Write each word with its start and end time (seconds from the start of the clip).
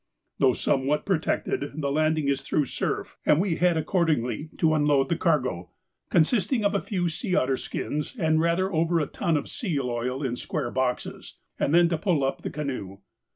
Though 0.39 0.53
somewhat 0.53 1.05
protected, 1.05 1.73
the 1.79 1.91
landing 1.91 2.27
is 2.27 2.41
through 2.41 2.65
surf, 2.65 3.19
and 3.23 3.39
we 3.39 3.57
had 3.57 3.77
accordingly 3.77 4.49
to 4.57 4.73
unload 4.73 5.09
the 5.09 5.15
cargo, 5.15 5.69
consisting 6.09 6.65
of 6.65 6.73
a 6.73 6.81
few 6.81 7.07
sea 7.07 7.35
otter 7.35 7.55
skins 7.55 8.15
and 8.17 8.41
rather 8.41 8.73
over 8.73 8.99
a 8.99 9.05
ton 9.05 9.37
of 9.37 9.47
seal 9.47 9.91
oil 9.91 10.23
in 10.23 10.35
square 10.37 10.71
boxes, 10.71 11.35
and 11.59 11.71
then 11.71 11.87
to 11.89 11.99
pull 11.99 12.23
up 12.23 12.41
the 12.41 12.49
canoe. 12.49 12.97